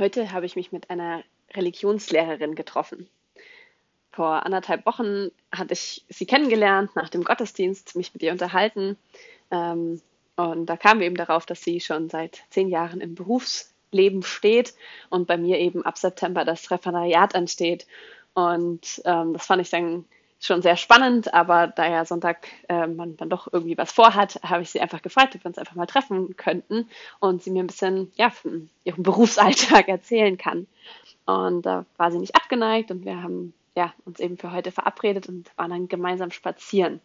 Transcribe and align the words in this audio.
Heute 0.00 0.32
habe 0.32 0.46
ich 0.46 0.56
mich 0.56 0.72
mit 0.72 0.88
einer 0.88 1.22
Religionslehrerin 1.54 2.54
getroffen. 2.54 3.06
Vor 4.10 4.46
anderthalb 4.46 4.86
Wochen 4.86 5.30
hatte 5.52 5.74
ich 5.74 6.06
sie 6.08 6.24
kennengelernt, 6.24 6.96
nach 6.96 7.10
dem 7.10 7.22
Gottesdienst 7.22 7.94
mich 7.96 8.14
mit 8.14 8.22
ihr 8.22 8.32
unterhalten. 8.32 8.96
Ähm, 9.50 10.00
und 10.36 10.64
da 10.64 10.78
kamen 10.78 11.00
wir 11.00 11.06
eben 11.06 11.18
darauf, 11.18 11.44
dass 11.44 11.62
sie 11.62 11.80
schon 11.80 12.08
seit 12.08 12.44
zehn 12.48 12.70
Jahren 12.70 13.02
im 13.02 13.14
Berufsleben 13.14 14.22
steht 14.22 14.72
und 15.10 15.26
bei 15.26 15.36
mir 15.36 15.58
eben 15.58 15.84
ab 15.84 15.98
September 15.98 16.46
das 16.46 16.70
Referendariat 16.70 17.34
ansteht. 17.34 17.86
Und 18.32 19.02
ähm, 19.04 19.34
das 19.34 19.44
fand 19.44 19.60
ich 19.60 19.68
dann 19.68 20.06
schon 20.40 20.62
sehr 20.62 20.76
spannend, 20.76 21.34
aber 21.34 21.66
da 21.68 21.88
ja 21.88 22.04
Sonntag 22.04 22.48
äh, 22.68 22.86
man 22.86 23.16
dann 23.16 23.28
doch 23.28 23.52
irgendwie 23.52 23.76
was 23.76 23.92
vorhat, 23.92 24.40
habe 24.42 24.62
ich 24.62 24.70
sie 24.70 24.80
einfach 24.80 25.02
gefragt, 25.02 25.34
ob 25.34 25.44
wir 25.44 25.48
uns 25.48 25.58
einfach 25.58 25.74
mal 25.74 25.86
treffen 25.86 26.36
könnten 26.36 26.88
und 27.20 27.42
sie 27.42 27.50
mir 27.50 27.62
ein 27.62 27.66
bisschen 27.66 28.10
ja, 28.16 28.30
von 28.30 28.70
ihrem 28.84 29.02
Berufsalltag 29.02 29.88
erzählen 29.88 30.38
kann. 30.38 30.66
Und 31.26 31.62
da 31.62 31.84
war 31.96 32.10
sie 32.10 32.18
nicht 32.18 32.34
abgeneigt 32.34 32.90
und 32.90 33.04
wir 33.04 33.22
haben 33.22 33.52
ja, 33.76 33.92
uns 34.04 34.18
eben 34.18 34.36
für 34.36 34.52
heute 34.52 34.72
verabredet 34.72 35.28
und 35.28 35.50
waren 35.56 35.70
dann 35.70 35.88
gemeinsam 35.88 36.30
spazieren. 36.30 37.00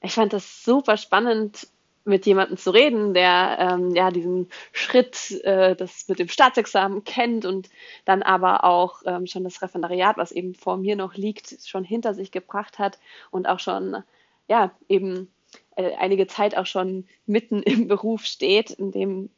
Ich 0.00 0.14
fand 0.14 0.32
das 0.32 0.64
super 0.64 0.96
spannend, 0.96 1.68
mit 2.08 2.26
jemandem 2.26 2.56
zu 2.56 2.70
reden, 2.70 3.14
der 3.14 3.58
ähm, 3.60 3.94
ja 3.94 4.10
diesen 4.10 4.48
Schritt, 4.72 5.30
äh, 5.44 5.76
das 5.76 6.08
mit 6.08 6.18
dem 6.18 6.28
Staatsexamen 6.28 7.04
kennt 7.04 7.44
und 7.44 7.68
dann 8.04 8.22
aber 8.22 8.64
auch 8.64 9.02
ähm, 9.06 9.26
schon 9.26 9.44
das 9.44 9.62
Referendariat, 9.62 10.16
was 10.16 10.32
eben 10.32 10.54
vor 10.54 10.76
mir 10.76 10.96
noch 10.96 11.14
liegt, 11.14 11.58
schon 11.64 11.84
hinter 11.84 12.14
sich 12.14 12.32
gebracht 12.32 12.78
hat 12.78 12.98
und 13.30 13.48
auch 13.48 13.60
schon 13.60 14.02
ja 14.48 14.72
eben 14.88 15.30
äh, 15.76 15.94
einige 15.96 16.26
Zeit 16.26 16.56
auch 16.56 16.66
schon 16.66 17.06
mitten 17.26 17.62
im 17.62 17.86
Beruf 17.86 18.24
steht, 18.24 18.70
in 18.70 18.90
dem 18.90 19.30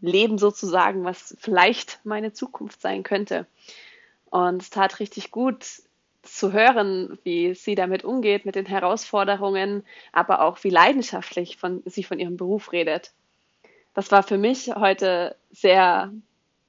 Leben 0.00 0.38
sozusagen, 0.38 1.04
was 1.04 1.36
vielleicht 1.38 2.00
meine 2.04 2.32
Zukunft 2.32 2.80
sein 2.80 3.02
könnte. 3.02 3.46
Und 4.30 4.62
es 4.62 4.70
tat 4.70 5.00
richtig 5.00 5.30
gut, 5.30 5.82
zu 6.22 6.52
hören, 6.52 7.18
wie 7.24 7.54
sie 7.54 7.74
damit 7.74 8.04
umgeht, 8.04 8.44
mit 8.44 8.54
den 8.54 8.66
Herausforderungen, 8.66 9.84
aber 10.12 10.42
auch 10.42 10.62
wie 10.64 10.70
leidenschaftlich 10.70 11.56
von, 11.56 11.82
sie 11.86 12.04
von 12.04 12.18
ihrem 12.18 12.36
Beruf 12.36 12.72
redet. 12.72 13.12
Das 13.94 14.10
war 14.10 14.22
für 14.22 14.38
mich 14.38 14.74
heute 14.74 15.36
sehr 15.50 16.12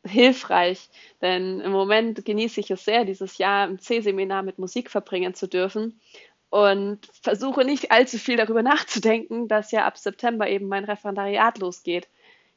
hilfreich, 0.03 0.89
denn 1.21 1.59
im 1.59 1.71
Moment 1.71 2.25
genieße 2.25 2.59
ich 2.59 2.71
es 2.71 2.85
sehr, 2.85 3.05
dieses 3.05 3.37
Jahr 3.37 3.67
im 3.67 3.79
C-Seminar 3.79 4.41
mit 4.41 4.57
Musik 4.57 4.89
verbringen 4.89 5.35
zu 5.35 5.47
dürfen 5.47 5.99
und 6.49 6.99
versuche 7.21 7.63
nicht 7.63 7.91
allzu 7.91 8.17
viel 8.17 8.35
darüber 8.35 8.63
nachzudenken, 8.63 9.47
dass 9.47 9.71
ja 9.71 9.85
ab 9.85 9.97
September 9.97 10.49
eben 10.49 10.67
mein 10.67 10.85
Referendariat 10.85 11.59
losgeht. 11.59 12.07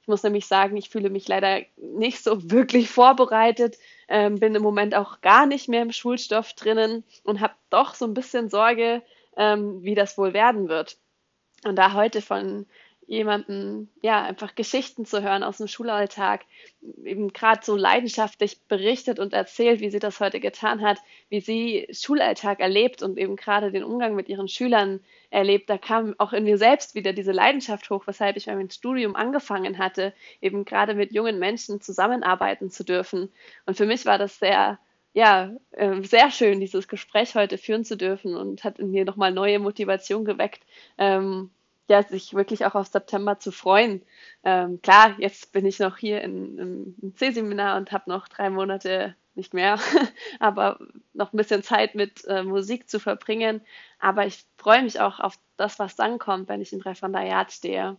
Ich 0.05 0.09
muss 0.09 0.23
nämlich 0.23 0.45
sagen, 0.45 0.77
ich 0.77 0.91
fühle 0.91 1.09
mich 1.09 1.27
leider 1.29 1.63
nicht 1.79 2.23
so 2.23 2.51
wirklich 2.51 2.91
vorbereitet, 2.91 3.79
ähm, 4.07 4.39
bin 4.39 4.55
im 4.55 4.61
Moment 4.61 4.95
auch 4.95 5.23
gar 5.23 5.47
nicht 5.47 5.67
mehr 5.67 5.81
im 5.81 5.93
Schulstoff 5.93 6.53
drinnen 6.53 7.05
und 7.23 7.41
habe 7.41 7.55
doch 7.71 7.95
so 7.95 8.05
ein 8.05 8.13
bisschen 8.13 8.51
Sorge, 8.51 9.03
ähm, 9.39 9.83
wie 9.83 9.95
das 9.95 10.19
wohl 10.19 10.35
werden 10.35 10.69
wird. 10.69 10.99
Und 11.65 11.77
da 11.77 11.95
heute 11.95 12.21
von 12.21 12.67
jemanden, 13.07 13.91
ja, 14.03 14.23
einfach 14.23 14.55
Geschichten 14.55 15.05
zu 15.05 15.23
hören 15.23 15.43
aus 15.43 15.59
dem 15.59 15.69
Schulalltag, 15.69 16.43
eben 17.05 17.33
gerade 17.33 17.61
so 17.65 17.77
leidenschaftlich 17.77 18.61
berichtet 18.69 19.19
und 19.19 19.33
erzählt, 19.33 19.81
wie 19.81 19.91
sie 19.91 19.99
das 19.99 20.21
heute 20.21 20.41
getan 20.41 20.83
hat, 20.83 20.99
wie 21.29 21.41
sie 21.41 21.87
Schulalltag 21.93 22.61
erlebt 22.61 23.03
und 23.03 23.19
eben 23.19 23.37
gerade 23.37 23.71
den 23.73 23.85
Umgang 23.85 24.15
mit 24.15 24.29
ihren 24.29 24.49
Schülern 24.49 25.01
erlebt. 25.31 25.69
Da 25.69 25.79
kam 25.79 26.15
auch 26.19 26.33
in 26.33 26.45
mir 26.45 26.59
selbst 26.59 26.95
wieder 26.95 27.13
diese 27.13 27.33
Leidenschaft 27.33 27.91
hoch, 27.91 28.07
weshalb 28.07 28.37
ich 28.37 28.47
mein 28.47 28.71
Studium 28.71 29.17
angefangen 29.17 29.79
hatte, 29.79 30.15
eben 30.41 30.65
gerade 30.65 30.95
mit 30.95 31.13
jungen 31.13 31.39
Menschen 31.39 31.81
zusammenarbeiten 31.81 32.71
zu 32.71 32.85
dürfen. 32.85 33.31
Und 33.67 33.77
für 33.77 33.87
mich 33.87 34.07
war 34.07 34.19
das 34.19 34.39
sehr, 34.39 34.79
ja, 35.13 35.53
äh, 35.73 36.03
sehr 36.03 36.31
schön, 36.31 36.61
dieses 36.61 36.89
Gespräch 36.89 37.35
heute 37.35 37.59
führen 37.59 37.85
zu 37.85 37.97
dürfen 37.97 38.35
und 38.37 38.65
hat 38.65 38.79
in 38.79 38.91
mir 38.91 39.05
nochmal 39.05 39.33
neue 39.33 39.59
Motivation 39.59 40.25
geweckt, 40.25 40.63
ähm, 40.99 41.51
ja, 41.89 42.03
sich 42.03 42.35
wirklich 42.35 42.65
auch 42.65 42.75
auf 42.75 42.87
September 42.87 43.39
zu 43.39 43.53
freuen. 43.53 44.03
Ähm, 44.43 44.81
klar, 44.83 45.15
jetzt 45.19 45.53
bin 45.53 45.67
ich 45.67 45.79
noch 45.79 45.97
hier 45.99 46.23
in, 46.23 46.59
im, 46.59 47.15
C-Seminar 47.17 47.77
und 47.77 47.93
habe 47.93 48.11
noch 48.11 48.29
drei 48.29 48.51
Monate, 48.51 49.15
nicht 49.35 49.53
mehr, 49.53 49.79
aber 50.41 50.79
noch 51.13 51.33
ein 51.33 51.37
bisschen 51.37 51.63
Zeit 51.63 51.95
mit 51.95 52.25
äh, 52.27 52.43
Musik 52.43 52.89
zu 52.89 53.01
verbringen. 53.01 53.61
Aber 53.99 54.27
ich 54.27 54.45
freue 54.57 54.83
mich 54.83 55.01
auch 55.01 55.21
auf 55.21 55.39
das, 55.57 55.79
was 55.79 55.97
dann 55.97 56.19
kommt, 56.19 56.49
wenn 56.49 56.63
ich 56.63 56.73
im 56.73 56.81
Referendariat 56.81 57.53
stehe. 57.53 57.97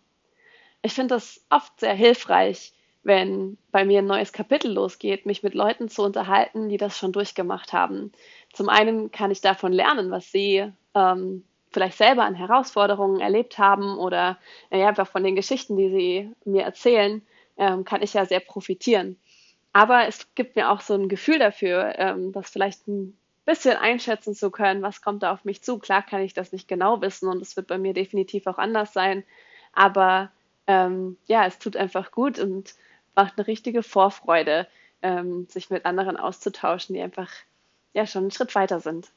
Ich 0.81 0.93
finde 0.93 1.15
das 1.15 1.43
oft 1.49 1.79
sehr 1.79 1.93
hilfreich, 1.93 2.73
wenn 3.03 3.57
bei 3.71 3.85
mir 3.85 3.99
ein 3.99 4.07
neues 4.07 4.33
Kapitel 4.33 4.71
losgeht, 4.71 5.25
mich 5.25 5.43
mit 5.43 5.53
Leuten 5.53 5.89
zu 5.89 6.01
unterhalten, 6.01 6.69
die 6.69 6.77
das 6.77 6.97
schon 6.97 7.11
durchgemacht 7.11 7.71
haben. 7.71 8.11
Zum 8.51 8.67
einen 8.67 9.11
kann 9.11 9.29
ich 9.29 9.41
davon 9.41 9.73
lernen, 9.73 10.09
was 10.09 10.31
sie 10.31 10.71
ähm, 10.95 11.43
vielleicht 11.75 11.97
selber 11.97 12.23
an 12.23 12.35
Herausforderungen 12.35 13.19
erlebt 13.19 13.57
haben 13.57 13.97
oder 13.97 14.37
äh, 14.69 14.79
ja, 14.79 14.87
einfach 14.87 15.07
von 15.07 15.25
den 15.25 15.35
Geschichten, 15.35 15.75
die 15.75 15.89
sie 15.89 16.31
mir 16.45 16.63
erzählen, 16.63 17.21
ähm, 17.57 17.83
kann 17.83 18.01
ich 18.01 18.13
ja 18.13 18.25
sehr 18.25 18.39
profitieren. 18.39 19.17
Aber 19.73 20.07
es 20.07 20.33
gibt 20.35 20.55
mir 20.55 20.71
auch 20.71 20.79
so 20.79 20.93
ein 20.93 21.09
Gefühl 21.09 21.37
dafür, 21.37 21.99
ähm, 21.99 22.31
das 22.31 22.49
vielleicht 22.49 22.87
ein 22.87 23.17
bisschen 23.43 23.75
einschätzen 23.75 24.33
zu 24.33 24.51
können, 24.51 24.81
was 24.81 25.01
kommt 25.01 25.21
da 25.21 25.33
auf 25.33 25.43
mich 25.43 25.63
zu. 25.63 25.77
Klar 25.77 26.01
kann 26.01 26.21
ich 26.21 26.33
das 26.33 26.53
nicht 26.53 26.69
genau 26.69 27.01
wissen 27.01 27.27
und 27.27 27.41
es 27.41 27.57
wird 27.57 27.67
bei 27.67 27.77
mir 27.77 27.93
definitiv 27.93 28.47
auch 28.47 28.57
anders 28.57 28.93
sein. 28.93 29.25
Aber 29.73 30.31
ähm, 30.67 31.17
ja, 31.25 31.45
es 31.45 31.59
tut 31.59 31.75
einfach 31.75 32.11
gut 32.11 32.39
und 32.39 32.73
macht 33.15 33.33
eine 33.35 33.47
richtige 33.47 33.83
Vorfreude, 33.83 34.65
ähm, 35.01 35.45
sich 35.49 35.69
mit 35.69 35.85
anderen 35.85 36.15
auszutauschen, 36.15 36.95
die 36.95 37.01
einfach 37.01 37.29
ja 37.93 38.07
schon 38.07 38.23
einen 38.23 38.31
Schritt 38.31 38.55
weiter 38.55 38.79
sind. 38.79 39.11